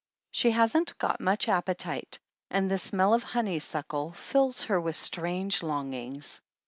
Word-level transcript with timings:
She 0.31 0.49
hasn't 0.49 0.97
got 0.97 1.21
much 1.21 1.47
appetite 1.47 2.17
and 2.49 2.71
the 2.71 2.79
smell 2.79 3.13
of 3.13 3.21
honeysuckle 3.21 4.13
fills 4.13 4.63
her 4.63 4.81
with 4.81 4.95
strange 4.95 5.61
longings. 5.61 6.41